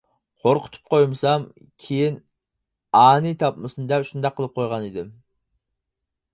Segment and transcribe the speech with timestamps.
[0.43, 1.45] «قورقۇتۇپ قويمىسام
[1.83, 2.17] كېيىن
[3.03, 5.17] ئانىي تاپمىسۇن» دەپ شۇنداق قىلىپ قويغان ئىدىم.